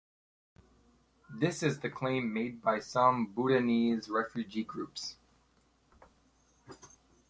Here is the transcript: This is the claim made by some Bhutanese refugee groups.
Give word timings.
This 1.29 1.61
is 1.61 1.77
the 1.81 1.89
claim 1.91 2.33
made 2.33 2.59
by 2.63 2.79
some 2.79 3.27
Bhutanese 3.27 4.09
refugee 4.09 4.63
groups. 4.63 5.15